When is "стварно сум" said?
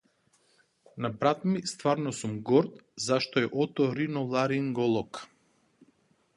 1.73-2.33